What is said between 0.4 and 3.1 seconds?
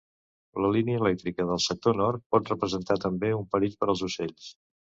La línia elèctrica del sector nord pot representar